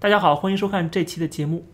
[0.00, 1.66] 大家好，欢迎收看这期的节目。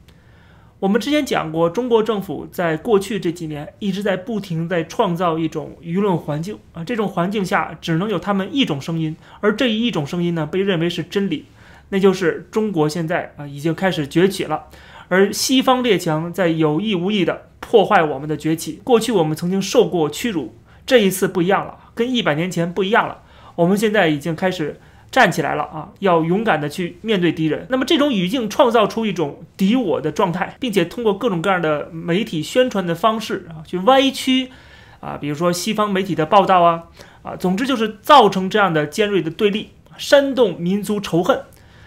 [0.79, 11.45] 我们之前讲过，中国政府在过去这几年一直在不停在创造一种舆论环境啊，这种环境下只能有他们一种声音，而这一种声音呢，被认为是真理，
[11.91, 14.69] 那就是中国现在啊已经开始崛起了，
[15.09, 18.81] 而西方列强在有意无意的破坏我们的崛起。
[18.83, 20.57] 过去我们曾经受过屈辱，
[20.87, 23.19] 这一次不一样了，跟一百年前不一样了，
[23.57, 24.81] 我们现在已经开始。
[25.15, 25.89] 站起来了啊！
[26.01, 27.65] 要勇敢的去面对敌人。
[27.69, 34.51] 那么这种语境创造出一种敌我的状态，并且通过各种各样的媒体宣传的方式啊，去歪曲
[34.99, 36.83] 啊，比如说西方媒体的报道啊
[37.23, 41.43] 啊，总之就是造成这样的尖锐的对立，煽动民族仇恨。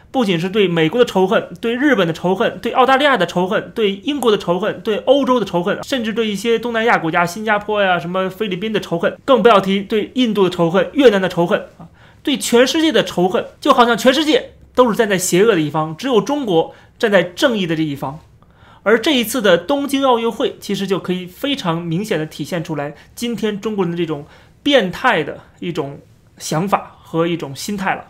[0.10, 11.92] 不仅是对美国的仇恨，对日本的仇恨，对澳大利亚的仇恨，对英国的仇恨，对欧洲的仇恨，甚至对一些东南亚国家，新加坡呀、什么菲律宾的仇恨，更不要提对印度的仇恨、越南的仇恨啊。
[12.28, 18.20] 对全世界的仇恨，就好像全世界都是站在邪恶的一方，只有中国站在正义的这一方。
[18.84, 24.26] 而这一次的东京奥运会，其实就可以非常明显的体现出来，今天中国人的这种
[24.62, 26.02] 变态的一种
[26.38, 28.04] 想法和一种心态了。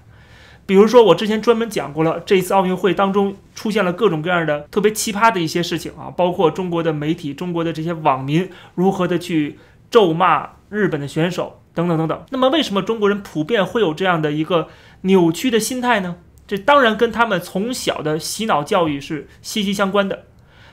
[0.65, 9.59] 比如说，我之前专门讲过了，这一次奥运会当中出现了各种各样的特别奇葩的一些事情啊，包括中国的媒体、中国的这些网民如何的去
[9.91, 11.61] 咒骂日本的选手。
[11.77, 14.67] 等等等等，那么为什么中国人普遍会有这样的一个
[15.01, 16.15] 扭曲的心态呢？
[16.47, 20.23] 这当然跟他们从小的洗脑教育是息息相关的。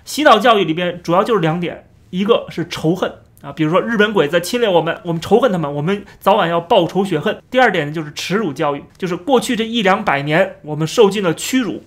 [0.06, 7.38] 洗脑教育里边主要就是两点，一个是仇恨啊，比如说日本鬼子侵略我们，我们仇恨他们，我们早晚要报仇雪恨。
[7.50, 11.82] 第二点呢，就是耻辱教育，就是过去这一两百年我们受尽了屈辱。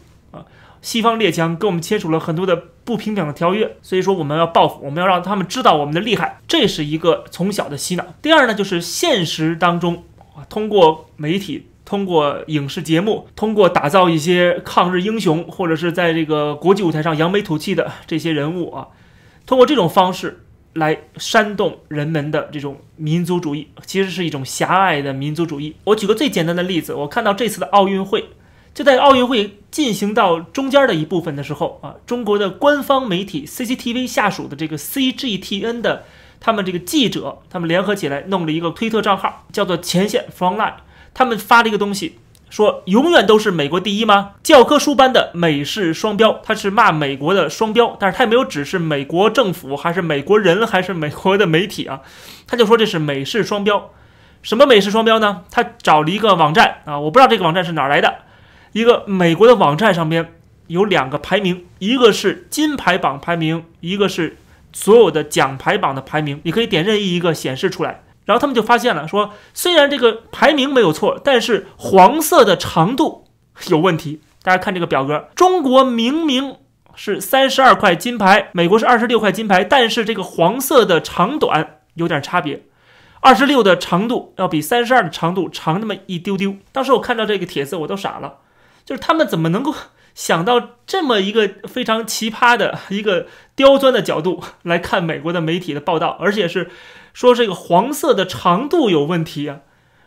[0.82, 8.06] 西方列强跟我们签署了很多的不平等的条约，所以说我们要报复，我们要让他们知道我们的厉害，这是一个从小的洗脑。
[8.22, 10.04] 第二呢，就是现实当中
[10.36, 18.88] 啊，通过媒体、通过影视节目、通过打造一些抗日英雄，或者是在这个国际舞台上扬眉吐气的 这些人物啊，
[19.46, 25.76] 通过这种方式来煽动人们的这种民族主义，其实是一种狭隘的民族主义。
[25.86, 28.30] 我举个最简单的例子，我看到这次的奥运会。
[28.78, 36.04] 就在奥运会进行到中间的一部分的时候啊，中国的官方媒体 CCTV 下属的这个 CGTN 的
[36.40, 40.76] 他们这个记者，他们联合起来弄了一个推特账号，叫做前线 Frontline。
[41.16, 42.20] 他们发了一个东西，
[42.52, 44.34] 说永远都是美国第一吗？
[44.44, 52.02] 教科书般的美式双标，他是骂美国的双标，但是他也没有指是美国政府还是美国人还是美国的媒体啊，
[52.46, 53.90] 他就说这是美式双标。
[54.44, 55.46] 什么美式双标呢？
[55.50, 58.27] 他找了一个网站啊，我不知道这个网站是哪来的。
[58.72, 60.34] 一个美国的网站上边
[60.68, 64.38] 有两个排名，一个是金牌榜排名，一个是
[64.74, 66.42] 所有的奖牌榜的排名。
[66.44, 73.26] 你可以点任意一个显示出来，然后他们就发现了，说虽然这个排名没有错，但是黄色的长度
[73.70, 74.22] 有问题。
[74.44, 76.56] 大家看这个表格，中国明明
[76.96, 82.64] 是三十二块金牌，美国是二十六块金牌，但是这个黄色的长短有点差别，
[83.20, 86.56] 二十六的长度要比三十二的长度长那么一丢丢。
[86.72, 88.36] 当时我看到这个帖子，我都傻了。
[88.88, 89.76] 就是他们怎么能够
[90.16, 96.72] 想到这么一个非常奇葩的一个刁钻的角度 来看美国的媒体的报道，而且是
[97.14, 99.60] 说这个黄色的长度有问题啊，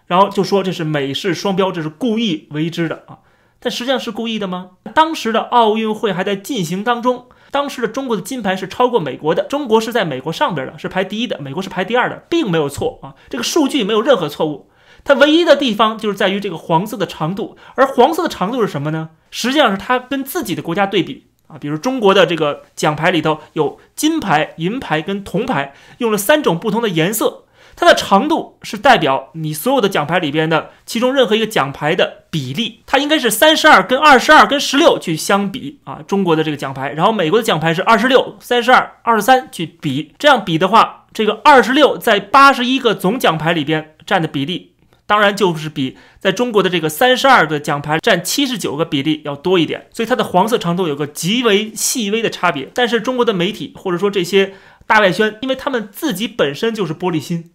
[0.06, 3.18] 然后就说这是美式双标，这是故意为之的啊。
[3.60, 4.70] 但实际上是故意的吗？
[4.94, 14.69] 当时的奥运会还在进行当中，当时的中国的金牌是超过美国的，中国是在美国上边的，是排第一的，美国是排第二的，并没有错啊，这个数据没有任何错误。
[15.04, 19.10] 它唯一的地方就是在于这个黄色的长度，而黄色的长度是什么呢？
[19.30, 21.26] 实际上是它跟自己的国家对比。
[21.46, 27.42] 啊，比如中国的这个奖牌里头有金牌、银牌跟铜牌，用了三种不同的颜色，
[27.74, 44.69] 它的长度是代表你所有的奖牌里边的其中任何一个奖牌的比例，它应该是三十二跟二十二跟十六去相比啊，中国的这个奖牌，然后美国的奖牌是二十六、三十二、二十三去比，这样比的话，这个二十六在八十一个总奖牌里边占的比例。
[45.10, 52.70] 当然就是比在中国的这个三十二个奖牌占七十九个比例要多一点，所以它的黄色长度有个极为细微的差别。
[52.72, 54.54] 但是中国的媒体或者说这些
[54.86, 57.50] 大外宣，因为他们自己本身就是玻璃心，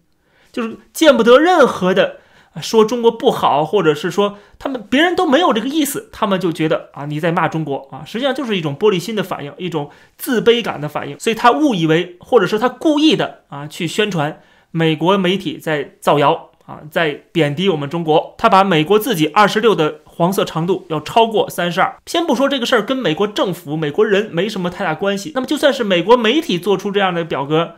[0.52, 2.18] 就是见不得任何的
[2.60, 11.18] 说中国不好，或者是说他们别人都没有这个意思，他们就觉得啊你在骂中国啊，实际上就是一种玻璃心的反应，一种自卑感的反应。
[11.18, 16.50] 所以他误以为，或者是他故意的啊去宣传美国媒体在造谣。
[16.66, 21.96] 啊，在贬低我们中国，他把美国自己二十六的黄色长度要超过三十二。
[22.06, 27.76] 先不说这个事儿跟美国政府、美国人没什么太大关系，那么就算是美国媒体做出这样的表格，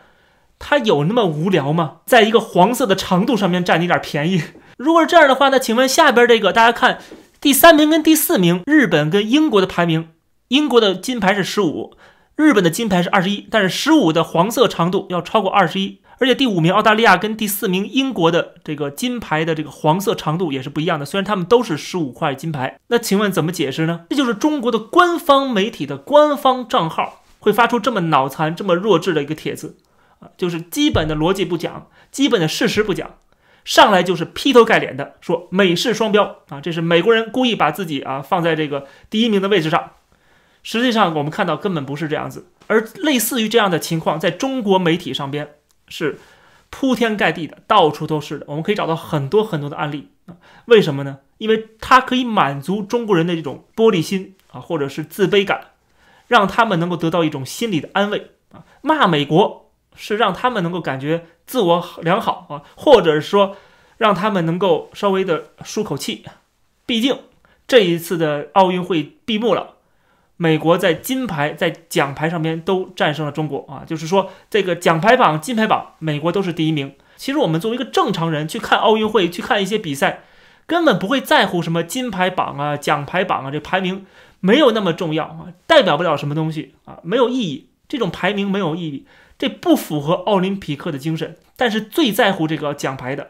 [0.58, 1.96] 他有那么无聊吗？
[2.06, 4.43] 在一个黄色的长度上面占你点便宜？
[4.79, 6.99] 如果是这样的话，那请问下边这个，大家看
[7.43, 10.08] 第三名跟第四名，日本跟英国的排名
[10.49, 11.93] 英国的金牌是十五，
[12.37, 15.99] 日本的金牌是二十一，但是十五的黄色长度要超过二十一。
[16.20, 24.06] 而且第五名澳大利亚跟第四名英国的这个金牌的这个黄色长度也是不一样的，虽然他们都是十五块金牌，那请问怎么解释呢？
[24.11, 29.76] 这就是中国的官方媒体的官方账号会发出这么脑残、这么弱智的一个帖子
[30.19, 33.15] 啊，就是基本的逻辑不讲，基本的事实不讲，
[33.65, 39.93] 上来就是劈头盖脸的说美式双标啊，这是美国人故意把自己啊放在这个第一名的位置上，
[40.65, 45.50] 实际上我们看到根本不是这样子，而类似于这样的情况在中国媒体上边。
[45.88, 46.19] 是
[46.70, 48.44] 铺天盖地的，到处都是的。
[48.49, 50.37] 我们可以找到很多很多的案例啊。
[50.67, 51.19] 为什么呢？
[51.38, 55.69] 因为它可以满足中国人的这种玻璃心啊，或者是自卑感，
[56.26, 58.64] 让他们能够得到一种心理的安慰啊。
[58.82, 63.56] 骂美国是让他们能够感觉自我良好啊，或者是说
[63.96, 66.25] 让他们能够稍微的舒口气。
[66.84, 67.19] 毕竟
[67.67, 69.76] 这一次的奥运会闭幕了。
[70.38, 76.94] 美国在金牌、在奖牌上面都战胜了中国啊，就是说这个奖牌榜、金牌榜，美国都是第一名。
[77.17, 80.20] 其实我们作为一个正常人去看奥运会、去看一些比赛，
[80.67, 84.06] 根本不会在乎什么金牌榜啊、奖牌榜啊，这排名
[84.38, 87.69] 没有那么重要啊，代表不了什么东西啊，没有意义。
[87.88, 89.06] 这种排名没有意义，
[89.37, 91.37] 这不符合奥林匹克的精神。
[91.56, 93.29] 但是最在乎这个奖牌的。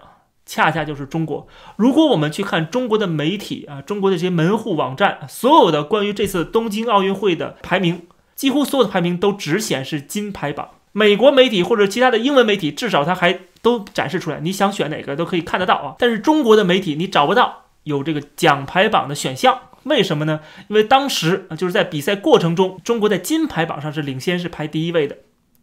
[0.49, 1.47] 恰恰就是中国。
[1.77, 10.71] 如果我们去看中国的媒体啊，中国的这些门户网站，所有的关于这次东京奥运会的排名，几乎所有的排名都只显示金牌榜。
[10.93, 15.95] 美国媒体或者其他的英文媒体，至少它还都展示出来，你想选哪个都可以看得到啊。
[15.99, 20.41] 但是中国的媒体你找不到有这个奖牌榜的选项，为什么呢？
[20.69, 25.19] 因为当时就是在比赛过程中，中国在金牌榜上是领先，是排第一位的，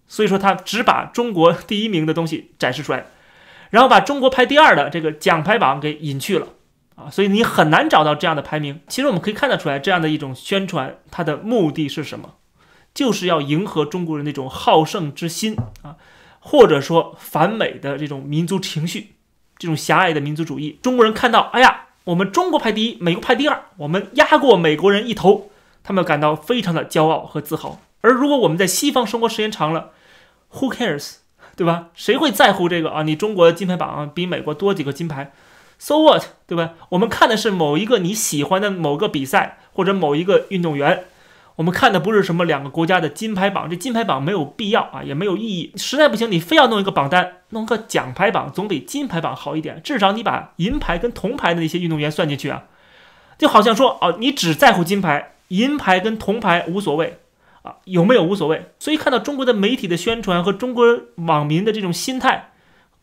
[0.07, 3.07] 所以说他只把中国第一名的东西展示出来。
[3.69, 6.47] 然后把中国排第二的这个奖牌榜给隐去了
[6.95, 8.79] 啊，所以你很难找到这样的排名。
[8.87, 12.35] 其实我们可以看得出来，这样的一种宣传，它的目的是什么？
[12.93, 15.97] 就是要迎合中国人那种好胜之心啊，
[16.39, 19.15] 或者说反美的这种民族情绪，
[19.57, 20.79] 这种狭隘的民族主义。
[20.81, 25.49] 中国人看到，哎呀，我们中国排第一，美国排第二，我们压过美国人一头，
[25.83, 27.81] 他们感到非常的骄傲和自豪。
[27.99, 29.91] 而如果我们在西方生活时间长了
[30.53, 31.15] ，Who cares？
[31.55, 31.87] 对吧？
[31.93, 33.03] 谁会在乎这个啊？
[33.03, 35.31] 你中国的金牌榜比美国多几个金牌
[35.77, 36.23] ，so what？
[36.45, 36.73] 对吧？
[36.89, 41.05] 我们看的是某一个你喜欢的某个比赛或者某一个运动员，
[41.55, 45.71] 我们看的不是什么两个国家的金牌榜，这金牌榜没有必要啊，也没有意义。
[45.77, 52.63] 实在不行，你非要弄一个榜单，弄个奖牌榜总比金牌榜好一点，至少你把银牌跟铜牌的那些运动员算进去啊，
[53.37, 57.19] 就好像说哦，你只在乎金牌，银牌跟铜牌无所谓。
[57.65, 58.67] 啊，有没有无所谓。
[58.77, 60.85] 所以看到中国的媒体的宣传和中国
[61.15, 62.51] 网民的这种心态，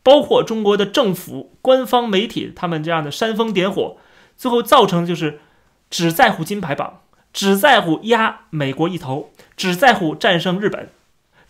[0.01, 3.97] 包括中国的政府官方媒体他们这样的煽风点火，
[4.37, 5.41] 最后造成就是
[5.89, 7.01] 只在乎金牌榜，
[7.33, 10.89] 只在乎压美国一头，只在乎战胜日本，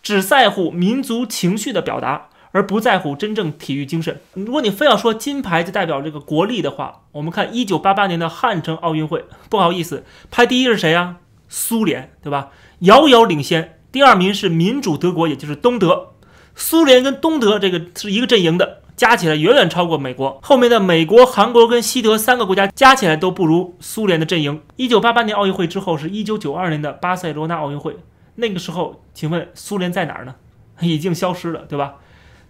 [0.02, 4.20] 只在乎民族情绪的表达，而不在乎真正体育精神。
[4.34, 11.16] 如果你非要说金牌就代表这个国力的话，我们看一九八八年的汉城奥运会，不好意思，排第一是谁呀？
[11.48, 12.50] 苏联，对吧？
[12.84, 16.10] 遥遥领先，第二名是民主德国，也就是东德。
[16.54, 20.38] 苏联跟东德这个是一个阵营的，加起来远远超过美国。
[20.42, 24.60] 后面的美国、韩国跟西德三个国家加起来都不如苏联的阵营。
[24.76, 27.96] 一九八八年奥运会之后，是一九九二年的巴塞罗那奥运会。
[28.34, 30.34] 那个时候，请问苏联在哪儿呢？
[30.80, 31.94] 已经消失了，对吧？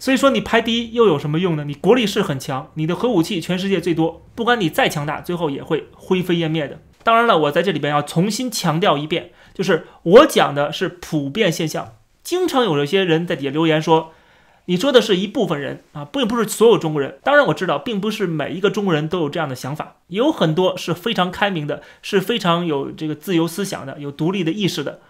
[0.01, 1.63] 所以说你排第一又有什么用呢？
[1.63, 6.81] 你国力是很强，你的核武器全世界最多，不管你再强大，最后也会灰飞烟灭的。
[7.05, 9.31] 当然了，我在这里边要重新强调一遍。
[9.55, 14.13] 就是我讲的是普遍现象，经常有一些人在底下留言说，
[14.65, 17.19] 你说的是一部分人啊，并不是所有中国人。
[17.23, 25.01] 当然我知道，并不是每一个中国人都有这样的想法，有很多是非常开明的，是非常有这个自由思想的，有独立的意识的，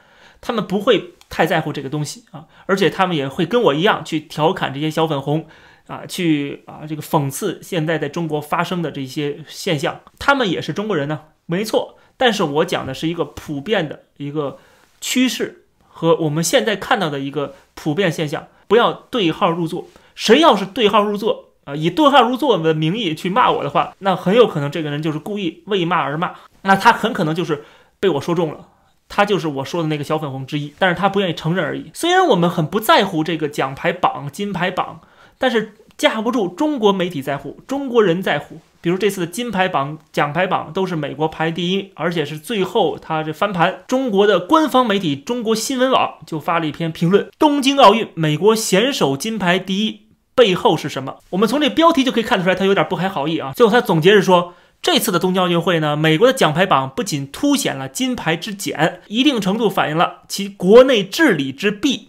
[0.41, 5.47] 他们不会太在乎这个东西啊，而且他们也会跟我一样去调侃这些小粉红
[5.87, 11.97] 啊，去啊这个讽刺现在在中国发生的这些现象，他们也是中国人呢，没错。
[12.17, 14.59] 但是我讲的是一个普遍的一个
[15.01, 19.89] 趋势和我们现在看到的一个普遍现象，不要对号入座。
[20.15, 27.65] 谁要是对号入座啊，以对号入座的名义去骂我的话，那很有可能这个人就是故意为骂而骂，那他很可能就是
[27.99, 28.69] 被我说中了，
[29.09, 31.91] 他就是我说的那个小粉红之一，但是他不愿意承认而已。
[31.95, 35.01] 虽然我们很不在乎这个奖牌榜、金牌榜，
[35.37, 38.61] 但是架不住中国媒体在乎，中国人在乎。
[38.85, 43.83] 比如这次的金牌榜、奖牌榜都是美国排第一，而且是最后他这翻盘。
[43.89, 50.03] 中国的官方媒体中国新闻网就发了一篇评论：东京奥运美国选手金牌第一
[50.35, 51.17] 背后是什么？
[51.31, 53.55] 我们从这标题就可以看出来，他有点不怀好意啊。
[53.57, 62.09] 最后他总结是说，这次的东京奥运会呢，美国的奖牌榜不仅凸显了金牌之简，一定程度反映了其国内治理之弊。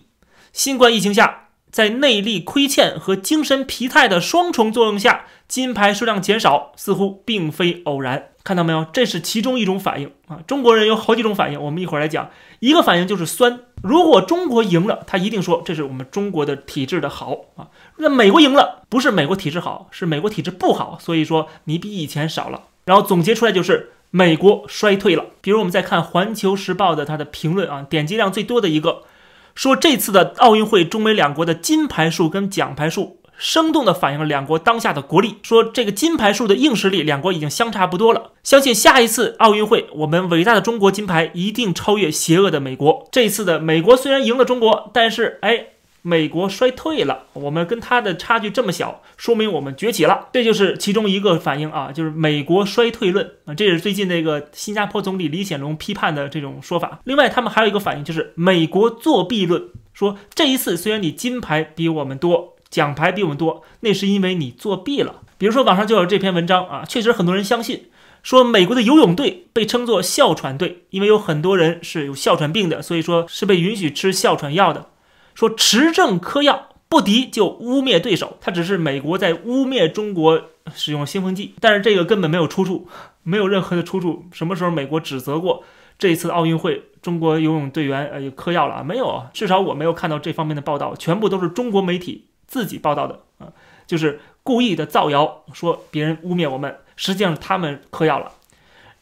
[0.51, 1.44] 新冠疫情下，
[1.75, 8.29] 在内力亏欠和精神疲态的双重作用下，金牌数量减少似乎并非偶然。
[8.46, 8.86] 看到没有？
[8.94, 10.39] 这是其中一种反应啊！
[10.48, 12.29] 中国人有好几种反应，我们一会儿来讲。
[12.62, 13.60] 一个反应就是酸。
[13.84, 17.67] 如果中国赢了，他一定说这是我们中国的体制的好啊。
[17.98, 20.98] 那美国赢了，不是美国体制好，是美国体制不好。
[20.98, 22.62] 所以说你比以前少了。
[22.86, 25.25] 然后总结出来就是美国衰退了。
[25.41, 29.01] 比如我们再看《环球时报》的它的评论啊，点击量最多的一个，
[29.55, 33.17] 说这次的奥运会中美两国的金牌数跟奖牌数。
[33.38, 35.39] 生动地反映了两国当下的国力。
[35.43, 38.31] 说这个金牌数的硬实力，两国已经相差不多了。
[38.43, 43.05] 相信下一次奥运会，我们伟大的中国金牌一定超越邪恶的美国。
[43.12, 45.65] 这次的美国虽然赢了中国，但是哎，
[46.07, 47.24] 美国衰退了。
[47.33, 50.29] 我们跟他的差距这么小，说明我们崛起了。
[50.31, 53.55] 这就是其中一个反应啊，就是美国衰退论啊。
[53.55, 57.00] 这是最近那个新加坡总理李显龙批判的这种说法。
[57.05, 62.53] 另外，他们还有一个反应，就是美国作弊论，说这一次虽然你金牌比我们多。
[62.67, 65.21] 奖牌比我们多，那是因为你作弊了。
[65.38, 67.85] 比如说网上就有这篇文章啊，确实很多人相信，
[68.21, 74.88] 说美国的游泳队被称作哮喘队，因为有很多人是有哮喘病的，所以说是被允许吃哮喘药的。
[75.35, 80.41] 说持证嗑药不敌就污蔑对手，他只是美国在污蔑中国
[80.73, 82.87] 使用兴奋剂，但是这个根本没有出处，
[83.21, 84.25] 没有任何的出处。
[84.31, 85.63] 什么时候美国指责过
[85.99, 88.83] 这一次奥运会中国游泳队员呃嗑药了？
[88.83, 92.25] 没有啊，至少我没有看到这方面的报道，全部都是中国媒体。
[92.47, 93.49] 自己报道的啊，
[93.87, 98.31] 就是故意的造谣，说别人污蔑我们，实际上他们嗑药了。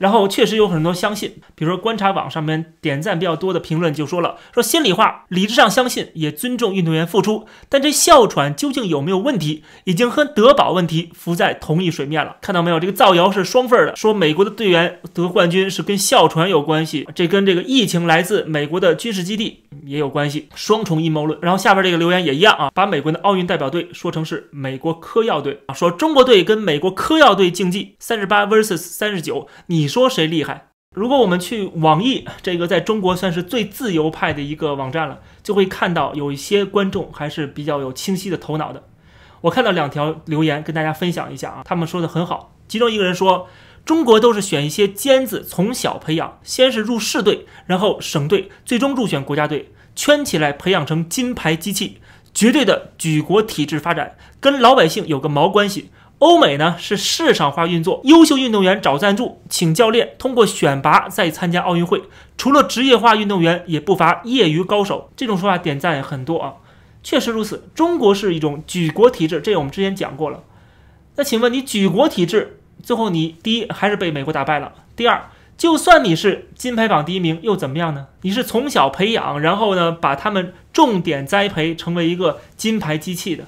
[0.03, 12.36] 然后确实有很多相信，比如说观察网上面点赞比较多的评论就说了，说心里话，理智上相信，也尊重运动员付出，但这哮喘究竟有没有问题，已经和德保问题浮在同一水面了。
[12.41, 21.39] 看到没有，这个造谣是双份的，说美国的队员得冠军是跟哮喘有关系，这跟这个疫情来自美国的军事基地也有关系，双重阴谋论。
[21.41, 29.92] 然后下边这个留言也一样啊，把美国的奥运代表队说成是美国嗑药队啊，说中国队跟美国嗑药队竞技，三十八 vs 三十九，你。
[29.93, 30.69] 说谁厉害？
[30.95, 38.81] 如果我们去网易这个在中国算是最自由派的一个网站了，就会看到有一些观众还是比较有清晰的头脑的。
[39.41, 42.55] 我看到两条留言跟大家分享一下啊，他们说的很好。
[42.67, 43.47] 其中一个人说，
[43.85, 52.00] 中国都是选一些尖子从小培养，先是入市队，然后省队，最终入选国家队，圈起来培养成金牌机器，
[52.33, 55.91] 绝对的举国体制发展，跟老百姓有个毛关系。
[56.24, 62.01] 欧美呢是市场化运作，优秀运动员找赞助，请教练，通过选拔再参加奥运会。
[62.38, 65.12] 除了职业化运动员，也不乏业余高手。
[65.18, 66.53] 这种说法点赞很多啊，
[67.03, 67.68] 确实如此。
[67.75, 70.44] 中国是一种举国体制，这我们之前讲过了。
[71.18, 74.72] 那请问你举国体制，最后你第一还是被美国打败了。
[74.96, 78.08] 第二，就算你是金牌榜第一名，又怎么样呢？
[78.22, 83.44] 你是从小培养，然后呢把他们重点栽培，成为一个金牌机器的。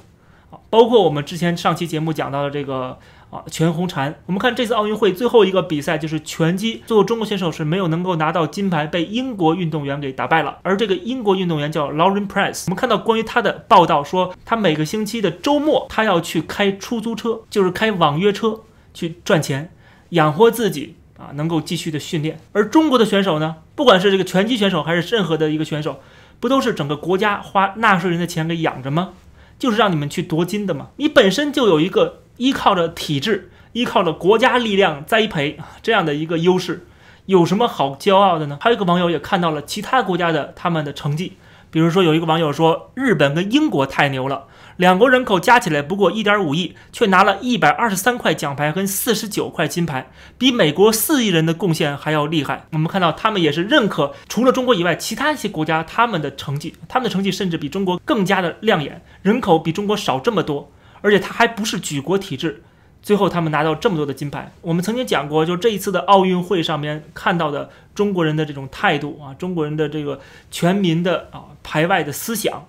[0.70, 2.98] 包括我们之前上期节目讲到的这个
[3.30, 10.58] 啊全红婵，我们看这次奥运会最后一个比赛就是拳击，最后中国选手是没有能够拿到金牌，被英国运动员给打败了。
[10.64, 18.62] 而这个英国运动员叫 Lauren Price，我们看到关于他的报道说，他每个星期的周末他要去开出租车，就是开网约车
[18.94, 19.72] 去赚钱，
[20.10, 22.40] 养活自己啊，能够继续的训练。
[22.52, 26.00] 而中国的选手呢，不管是这个拳击选手还是任何的一个选手，
[26.40, 29.12] 不都是整个国家花纳税人的钱给养着吗？
[29.58, 36.86] 就是让你们去夺金的嘛，你本身就有一个依靠着体制、依靠着国家力量栽培这样的一个优势，
[37.26, 38.58] 有什么好骄傲的呢？
[38.62, 41.34] 还有一个网友也看到了其他国家的他们的成绩，
[41.72, 44.46] 比如说有一个网友说日本跟英国太牛了。
[44.78, 52.66] 两国人口加起来不过一点五亿，却拿了一百二十三块奖牌跟四十九块金牌，比美国四亿人的贡献还要厉害。
[52.74, 59.02] 我们看到他们也是认可除了中国以外，其他一些国家他们的成绩，他们的成绩甚至比中国更加的亮眼。
[59.22, 62.62] 人口比中国少这么多，而且他还不是举国体制，
[63.02, 64.52] 最后他们拿到这么多的金牌。
[64.62, 70.20] 我们曾经讲过，就这一次的奥运会上面看到的中国人的这种态度啊，中国人的这个
[70.52, 72.66] 全民的啊排外的思想。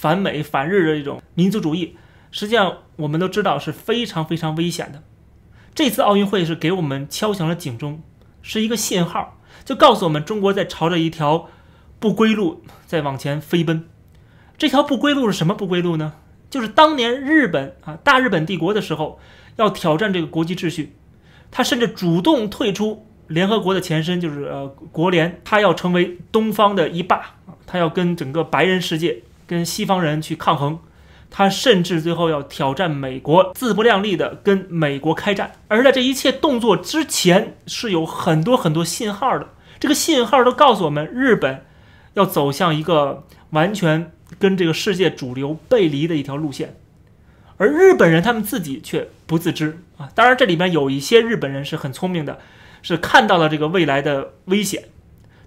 [0.00, 1.94] 反美反日的这种民族主义，
[2.30, 5.02] 实际上我们都知道是非常非常危险的。
[5.74, 8.00] 这次奥运会是给我们敲响了警钟，
[8.40, 11.50] 是一个信号，就告诉我们中国在朝着一条
[11.98, 13.84] 不归路在往前飞奔。
[14.56, 16.14] 这条不归路是什么不归路呢？
[16.48, 19.20] 就是当年日本啊大日本帝国的时候
[19.56, 20.96] 要挑战这个国际秩序，
[21.50, 27.34] 他甚至主动退出联合国的前身，就是呃国联，他要成为东方的一霸
[27.66, 29.24] 他要跟整个白人世界。
[29.50, 30.78] 跟西方人去抗衡，
[31.28, 35.54] 他甚至最后要挑战美国，自不量力的跟美国开战。
[35.66, 39.48] 而在这一切动作之前，是有很多很多信号的。
[39.80, 41.64] 这个信号都告诉我们，日本
[42.14, 46.76] 要走向一个完全跟这个世界主流背离的一条路线。
[47.56, 50.08] 而日本人他们自己却不自知啊！
[50.14, 52.38] 当然，这里面有一些日本人是很聪明的，
[52.82, 54.84] 是看到了这个未来的危险，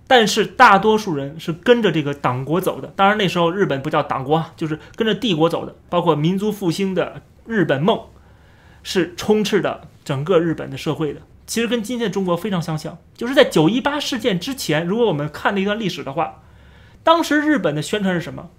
[0.07, 2.93] 但是大多数人是跟着这个党国走的。
[2.95, 5.75] 当然，那时候日本不叫党国啊，就是跟着帝国走的。
[5.89, 7.99] 包括民族复兴的日本梦，
[8.83, 11.21] 是充斥的整个日本的社会的。
[11.47, 16.41] 其实跟今天的中国非常相像，就是在九一八事件之前，如果我们看那段历史的话，
[17.03, 18.49] 当时日本的宣传是什么？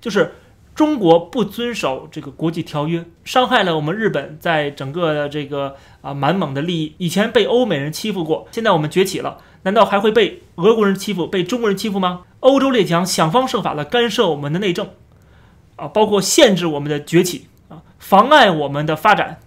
[0.00, 0.32] 就是。
[0.74, 6.96] 中国不遵守这个国际条约，伤害了我们日本在整个的这个啊满蒙的利益。
[6.98, 12.22] 以前被欧美人欺负过，现在我们崛起了，难道还会被俄国人欺负、被中国人欺负吗？
[12.40, 14.88] 欧洲列强想方设法的干涉我们的内政，
[15.76, 19.40] 啊，包括限制我们的崛起啊，妨碍我们的发展，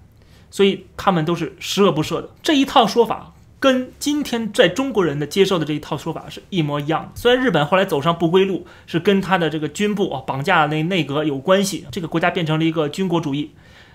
[0.51, 2.29] 所以他们都是十恶不赦的。
[2.43, 3.33] 这一套说法。
[3.59, 7.09] 跟今天在中国人的接受的这一套说法是一模一样的。
[7.15, 13.49] 虽然日本后来走上不归路，是跟他的这个军部啊绑架那内阁有关系，这个国家变成了一个军国主义，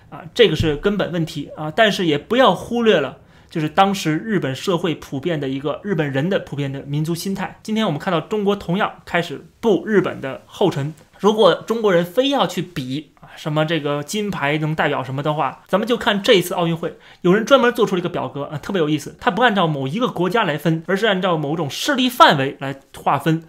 [0.09, 1.71] 啊，这个是根本问题啊。
[1.73, 3.19] 但是也不要忽略了，
[3.53, 7.59] 就是当时日本社会普遍的一个日本人的普遍的民族心态。
[7.61, 10.91] 今天我们看到中国同样开始步日本的后尘。
[11.19, 19.15] 如果中国人非要去比啊什么这个金牌能代表什么的话，咱们就看这一次奥运会，有人专门做出了一个表格啊，特别有意思。
[19.19, 23.43] 他不按照某一个国家来分，而是按照某种势力范围来划分。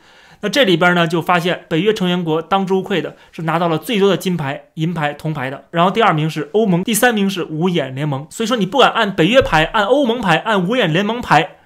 [0.45, 5.65] 那这里边呢，就发现北约成员国当之无愧的是拿到了最多的金牌、银牌、铜牌的。
[5.71, 8.27] 然后第二名是欧盟，第三名是五眼联盟。
[8.29, 11.57] 所以说你不管按北约排、按欧盟排、按五眼联盟排，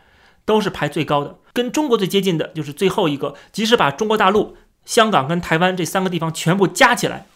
[0.44, 1.38] 都是排最高的。
[1.52, 4.56] 跟中国最接近的就是最后一个，即使把中国大陆。
[4.84, 7.26] 香港跟台湾这三个地方全部加起来，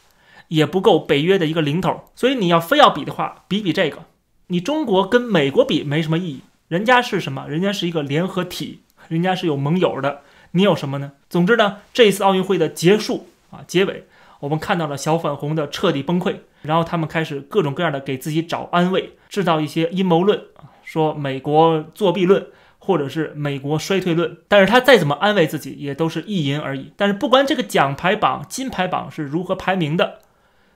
[0.47, 2.03] 也不够北约的一个零头。
[2.15, 4.05] 所以你要非要比的话，比比这个。
[4.47, 7.47] 你中国跟美国比没什么意义，人家是什么？
[7.49, 10.21] 人家是一个联合体，人家是有盟友的。
[10.55, 11.13] 你有什么呢？
[11.33, 14.05] 总之呢，这次奥运会的结束啊，结尾，
[14.39, 20.41] 我们看到了小粉红的彻底崩溃，然后他们开始各种各样的给自己找安慰，制造一些阴谋论，
[20.85, 22.47] 说美国作弊论。
[22.85, 26.93] 或者是美国衰退论，但是他再怎么安慰自己，也都是意淫而已。
[26.97, 30.19] 但是不管这个奖牌榜、金牌榜是如何排名的，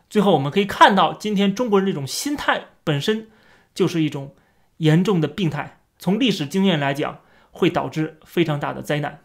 [0.09, 3.27] 最后我们可以看到，今天中国人这种心态本身
[3.75, 4.37] 就是一种
[4.77, 5.81] 严重的病态。
[5.99, 7.19] 从历史经验来讲，
[7.51, 9.19] 会导致非常大的灾难。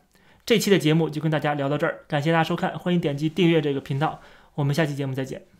[0.46, 4.22] 这期的节目就跟大家聊到这儿，感谢大家收看，欢迎点击订阅这个频道，
[4.56, 5.51] 我们下期节目再见。